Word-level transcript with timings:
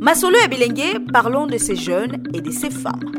Masolo 0.00 0.36
et 0.44 0.48
Bilengue, 0.48 1.10
parlons 1.12 1.46
de 1.46 1.58
ces 1.58 1.76
jeunes 1.76 2.22
et 2.34 2.40
de 2.40 2.50
ces 2.50 2.70
femmes. 2.70 3.12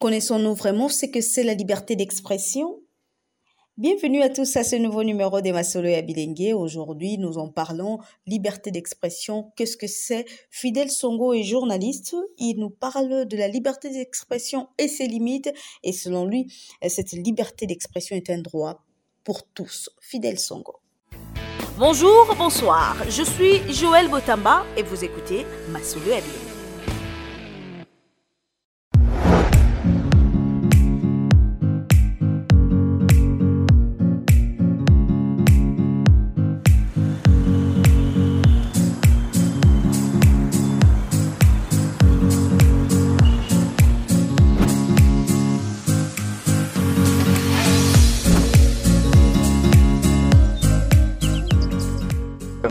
Connaissons-nous 0.00 0.54
vraiment 0.54 0.88
ce 0.88 1.06
que 1.06 1.20
c'est 1.20 1.42
la 1.42 1.54
liberté 1.54 1.96
d'expression? 1.96 2.80
Bienvenue 3.76 4.22
à 4.22 4.28
tous 4.28 4.56
à 4.56 4.64
ce 4.64 4.76
nouveau 4.76 5.02
numéro 5.04 5.40
de 5.40 5.50
Masolo 5.50 5.88
et 5.88 5.96
Abilengue. 5.96 6.54
Aujourd'hui, 6.54 7.18
nous 7.18 7.38
en 7.38 7.48
parlons 7.48 7.98
liberté 8.26 8.70
d'expression. 8.70 9.52
Qu'est-ce 9.56 9.76
que 9.76 9.86
c'est? 9.86 10.26
Fidel 10.50 10.90
Songo 10.90 11.32
est 11.32 11.42
journaliste. 11.42 12.14
Il 12.38 12.58
nous 12.58 12.70
parle 12.70 13.26
de 13.26 13.36
la 13.36 13.48
liberté 13.48 13.90
d'expression 13.90 14.68
et 14.78 14.88
ses 14.88 15.06
limites. 15.06 15.52
Et 15.82 15.92
selon 15.92 16.26
lui, 16.26 16.52
cette 16.86 17.12
liberté 17.12 17.66
d'expression 17.66 18.14
est 18.16 18.30
un 18.30 18.42
droit 18.42 18.84
pour 19.24 19.42
tous. 19.48 19.90
Fidel 20.00 20.38
Songo. 20.38 20.81
Bonjour, 21.78 22.34
bonsoir. 22.36 22.96
Je 23.08 23.22
suis 23.22 23.72
Joël 23.72 24.08
Botamba 24.08 24.64
et 24.76 24.82
vous 24.82 25.04
écoutez 25.04 25.46
Masolo 25.70 26.06
et 26.06 26.20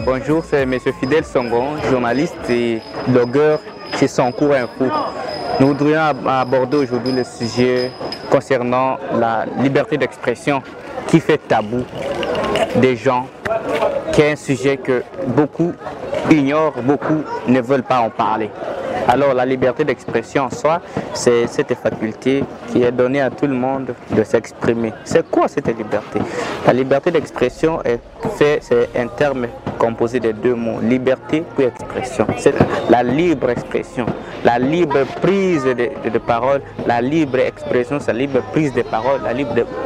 Bonjour, 0.04 0.44
c'est 0.44 0.64
M. 0.64 0.80
Fidel 1.00 1.24
Songon, 1.24 1.78
journaliste 1.90 2.50
et 2.50 2.82
blogueur 3.08 3.60
chez 4.00 4.08
Soncours 4.08 4.54
Info. 4.54 4.86
Nous 5.60 5.68
voudrions 5.68 6.02
aborder 6.28 6.78
aujourd'hui 6.78 7.12
le 7.12 7.24
sujet 7.24 7.92
concernant 8.32 8.98
la 9.14 9.46
liberté 9.60 9.98
d'expression 9.98 10.64
qui 11.08 11.20
fait 11.20 11.38
tabou 11.38 11.84
des 12.78 12.96
gens, 12.96 13.28
qui 14.12 14.22
est 14.22 14.32
un 14.32 14.36
sujet 14.36 14.78
que 14.78 15.04
beaucoup 15.28 15.74
ignorent, 16.32 16.82
beaucoup 16.82 17.24
ne 17.48 17.62
veulent 17.62 17.84
pas 17.84 18.00
en 18.00 18.10
parler. 18.10 18.50
Alors 19.08 19.34
la 19.34 19.46
liberté 19.46 19.84
d'expression 19.84 20.46
en 20.46 20.50
soi, 20.50 20.82
c'est 21.14 21.46
cette 21.48 21.74
faculté 21.76 22.44
qui 22.72 22.82
est 22.82 22.92
donnée 22.92 23.22
à 23.22 23.30
tout 23.30 23.48
le 23.48 23.54
monde 23.54 23.94
de 24.10 24.24
s'exprimer. 24.24 24.94
C'est 25.04 25.30
quoi 25.30 25.48
cette 25.48 25.68
liberté? 25.68 26.20
La 26.66 26.74
liberté 26.74 27.12
d'expression 27.12 27.82
est 27.84 28.00
c'est 28.38 28.90
un 28.96 29.08
terme 29.08 29.48
composé 29.82 30.20
de 30.20 30.32
deux 30.32 30.54
mots, 30.54 30.80
liberté 30.80 31.44
puis 31.56 31.66
expression. 31.66 32.28
C'est 32.38 32.54
la 32.90 33.02
libre 33.02 33.50
expression, 33.50 34.06
la 34.46 34.60
libre 34.60 35.00
prise 35.22 35.64
de, 35.64 36.20
parole, 36.20 36.62
la 36.86 37.02
libre 37.02 37.40
expression, 37.40 38.00
c'est 38.00 38.14
la 38.14 38.20
libre 38.20 38.42
prise 38.52 38.74
de 38.74 38.84
parole, 38.84 39.22
la, 39.24 39.34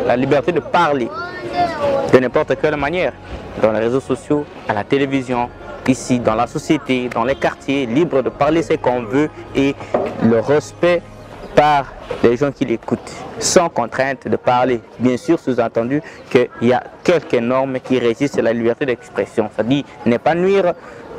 la 0.05 0.17
liberté 0.17 0.51
de 0.51 0.59
parler 0.59 1.09
de 2.11 2.19
n'importe 2.19 2.59
quelle 2.61 2.75
manière, 2.75 3.13
dans 3.61 3.71
les 3.71 3.79
réseaux 3.79 4.01
sociaux, 4.01 4.45
à 4.67 4.73
la 4.73 4.83
télévision, 4.83 5.49
ici, 5.87 6.19
dans 6.19 6.35
la 6.35 6.47
société, 6.47 7.07
dans 7.07 7.23
les 7.23 7.35
quartiers, 7.35 7.85
libre 7.85 8.21
de 8.21 8.29
parler 8.29 8.63
ce 8.63 8.73
qu'on 8.73 9.03
veut 9.03 9.29
et 9.55 9.75
le 10.23 10.39
respect 10.41 11.01
par 11.55 11.85
les 12.23 12.37
gens 12.37 12.51
qui 12.51 12.65
l'écoutent, 12.65 13.11
sans 13.39 13.69
contrainte 13.69 14.27
de 14.27 14.35
parler. 14.35 14.81
Bien 14.99 15.17
sûr, 15.17 15.39
sous-entendu 15.39 16.01
qu'il 16.29 16.49
y 16.61 16.73
a 16.73 16.83
quelques 17.03 17.35
normes 17.35 17.79
qui 17.79 17.97
résistent 17.97 18.39
à 18.39 18.41
la 18.41 18.53
liberté 18.53 18.85
d'expression. 18.85 19.49
C'est-à-dire 19.55 19.83
ne 20.05 20.17
pas 20.17 20.35
nuire 20.35 20.73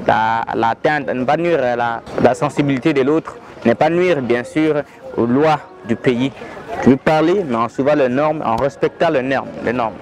la, 0.06 0.44
ne 0.54 1.24
pas 1.24 1.36
nuire 1.36 1.60
la, 1.76 2.02
la 2.22 2.34
sensibilité 2.34 2.92
de 2.92 3.02
l'autre, 3.02 3.36
ne 3.64 3.72
pas 3.72 3.90
nuire, 3.90 4.20
bien 4.20 4.44
sûr, 4.44 4.82
aux 5.16 5.26
lois 5.26 5.58
du 5.86 5.96
pays. 5.96 6.32
Je 6.84 6.90
veux 6.90 6.96
parler, 6.96 7.44
mais 7.46 7.56
en 7.56 7.68
suivant 7.68 7.94
les 7.94 8.08
normes, 8.08 8.42
en 8.44 8.56
respectant. 8.56 9.08
Les 9.10 9.22
normes. 9.22 9.94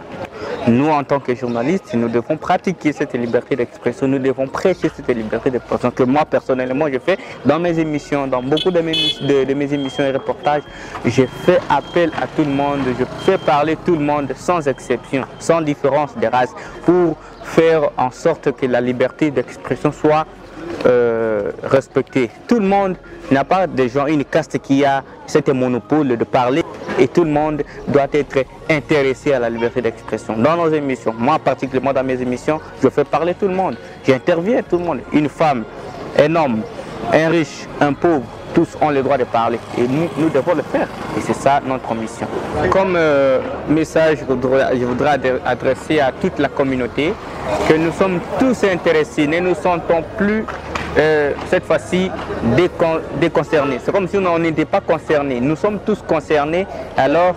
Nous, 0.67 0.89
en 0.89 1.05
tant 1.05 1.21
que 1.21 1.35
journalistes, 1.35 1.93
nous 1.93 2.09
devons 2.09 2.39
pratiquer 2.39 2.93
cette 2.93 3.13
liberté 3.13 3.55
d'expression, 3.55 4.09
nous 4.09 4.19
devons 4.19 4.47
prêcher 4.47 4.89
cette 4.89 5.09
liberté 5.15 5.51
d'expression 5.51 5.91
que 5.91 6.05
moi, 6.05 6.25
personnellement, 6.25 6.87
je 6.91 6.99
fais 6.99 7.19
dans 7.45 7.59
mes 7.59 7.79
émissions, 7.79 8.27
dans 8.27 8.43
beaucoup 8.43 8.71
de 8.71 8.81
mes, 8.81 9.73
émissions 9.75 10.05
et 10.05 10.13
reportages. 10.13 10.63
Je 11.05 11.25
fais 11.27 11.59
appel 11.69 12.11
à 12.21 12.27
tout 12.27 12.45
le 12.45 12.51
monde, 12.51 12.81
je 12.99 13.05
fais 13.27 13.37
parler 13.37 13.77
tout 13.85 13.95
le 13.95 14.05
monde 14.05 14.33
sans 14.37 14.67
exception, 14.67 15.25
sans 15.39 15.61
différence 15.61 16.17
de 16.17 16.27
race, 16.27 16.55
pour 16.87 17.19
faire 17.43 17.91
en 17.99 18.11
sorte 18.11 18.53
que 18.53 18.65
la 18.65 18.81
liberté 18.81 19.31
d'expression 19.31 19.93
soit 19.93 20.27
euh, 20.87 21.51
respectée. 21.63 22.31
Tout 22.47 22.61
le 22.61 22.67
monde 22.67 22.97
n'a 23.31 23.45
pas 23.45 23.67
de 23.67 23.89
gens, 23.89 24.07
une 24.07 24.25
caste 24.25 24.59
qui 24.59 24.85
a 24.85 25.03
cet 25.27 25.49
monopole 25.49 26.17
de 26.17 26.25
parler 26.25 26.63
et 26.99 27.09
tout 27.09 27.25
le 27.25 27.31
monde 27.31 27.63
doit 27.89 28.07
être 28.13 28.45
intéressé 28.71 29.33
à 29.33 29.39
la 29.39 29.51
liberté 29.51 29.83
d'expression. 29.83 30.37
Dans 30.37 30.57
nos 30.57 30.69
émissions, 30.73 31.15
moi 31.17 31.39
particulièrement 31.39 31.93
dans 31.93 32.05
mes 32.05 32.21
émissions, 32.21 32.61
je 32.83 32.89
fais 32.89 33.05
parler 33.05 33.35
tout 33.35 33.49
le 33.49 33.55
monde. 33.55 33.77
J'interviens 34.07 34.63
tout 34.63 34.79
le 34.79 34.85
monde. 34.85 35.01
Une 35.13 35.29
femme, 35.29 35.65
un 36.19 36.37
homme, 36.37 36.63
un 37.13 37.29
riche, 37.29 37.67
un 37.81 37.93
pauvre, 37.93 38.25
tous 38.55 38.69
ont 38.81 38.91
le 38.91 39.03
droit 39.03 39.19
de 39.19 39.25
parler. 39.25 39.59
Et 39.77 39.83
nous, 39.83 40.09
nous 40.17 40.31
devons 40.31 40.55
le 40.55 40.63
faire. 40.63 40.89
Et 41.19 41.21
c'est 41.21 41.35
ça 41.35 41.61
notre 41.67 41.93
mission. 41.95 42.27
Comme 42.71 42.95
euh, 42.97 43.41
message, 43.69 44.19
je 44.21 44.85
voudrais, 44.85 45.21
adresser 45.45 46.01
à 46.01 46.13
toute 46.13 46.39
la 46.39 46.49
communauté 46.49 47.13
que 47.69 47.75
nous 47.75 47.93
sommes 47.93 48.21
tous 48.39 48.65
intéressés, 48.65 49.27
ne 49.27 49.41
nous 49.41 49.55
sentons 49.55 50.03
plus 50.17 50.45
euh, 50.97 51.33
cette 51.49 51.65
fois-ci 51.65 52.11
déconcernés. 53.21 53.81
C'est 53.85 53.93
comme 53.93 54.07
si 54.09 54.17
on 54.19 54.39
n'était 54.39 54.65
pas 54.65 54.81
concernés. 54.81 55.41
Nous 55.41 55.57
sommes 55.57 55.81
tous 55.85 56.03
concernés. 56.07 56.67
Alors, 56.97 57.35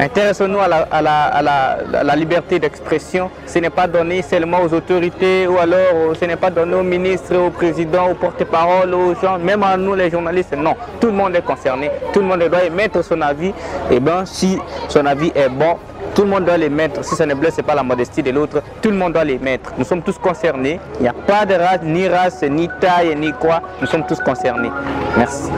intéressons-nous 0.00 0.58
à, 0.58 1.02
la, 1.02 2.16
liberté 2.16 2.58
d'expression. 2.58 3.30
Ce 3.46 3.58
n'est 3.58 3.70
pas 3.70 3.86
donné 3.86 4.22
seulement 4.22 4.62
aux 4.62 4.72
autorités 4.72 5.46
ou 5.46 5.58
alors 5.58 6.16
ce 6.18 6.24
n'est 6.24 6.36
pas 6.36 6.50
donné 6.50 6.74
aux 6.74 6.82
ministres, 6.82 7.36
aux 7.36 7.50
présidents, 7.50 8.10
aux 8.10 8.14
porte-parole, 8.14 8.94
aux 8.94 9.14
gens, 9.14 9.38
même 9.38 9.62
à 9.62 9.76
nous 9.76 9.94
les 9.94 10.10
journalistes. 10.10 10.56
Non, 10.56 10.74
tout 11.00 11.08
le 11.08 11.12
monde 11.12 11.36
est 11.36 11.42
concerné. 11.44 11.90
Tout 12.12 12.20
le 12.20 12.26
monde 12.26 12.44
doit 12.48 12.64
émettre 12.64 13.04
son 13.04 13.20
avis. 13.20 13.52
Et 13.90 14.00
bien, 14.00 14.24
si 14.24 14.58
son 14.88 15.04
avis 15.06 15.32
est 15.34 15.48
bon, 15.48 15.76
tout 16.14 16.22
le 16.22 16.28
monde 16.28 16.44
doit 16.44 16.56
les 16.56 16.70
mettre. 16.70 17.04
Si 17.04 17.14
ça 17.16 17.26
ne 17.26 17.34
blesse 17.34 17.56
pas 17.66 17.74
la 17.74 17.82
modestie 17.82 18.22
de 18.22 18.30
l'autre, 18.30 18.62
tout 18.80 18.90
le 18.90 18.96
monde 18.96 19.12
doit 19.14 19.24
les 19.24 19.38
mettre. 19.38 19.72
Nous 19.76 19.84
sommes 19.84 20.02
tous 20.02 20.18
concernés. 20.18 20.80
Il 21.00 21.02
n'y 21.02 21.08
a 21.08 21.12
pas 21.12 21.44
de 21.44 21.54
race, 21.54 21.80
ni 21.82 22.06
race, 22.08 22.42
ni 22.42 22.68
taille, 22.80 23.14
ni 23.16 23.32
quoi. 23.32 23.60
Nous 23.80 23.86
sommes 23.86 24.06
tous 24.06 24.20
concernés. 24.20 24.70
Merci. 25.16 25.50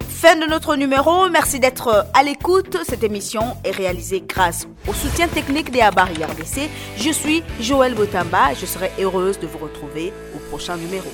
Fin 0.00 0.36
de 0.36 0.46
notre 0.48 0.76
numéro. 0.76 1.28
Merci 1.28 1.60
d'être 1.60 2.06
à 2.14 2.22
l'écoute. 2.22 2.78
Cette 2.88 3.02
émission 3.02 3.42
est 3.64 3.72
réalisée 3.72 4.22
grâce 4.26 4.66
au 4.88 4.94
soutien 4.94 5.28
technique 5.28 5.70
des 5.70 5.80
Abari 5.80 6.14
RDC. 6.24 6.70
Je 6.96 7.10
suis 7.10 7.42
Joël 7.60 7.94
Botamba. 7.94 8.54
Je 8.58 8.64
serai 8.64 8.90
heureuse 8.98 9.38
de 9.38 9.46
vous 9.46 9.58
retrouver 9.58 10.12
au 10.34 10.38
prochain 10.48 10.76
numéro. 10.76 11.10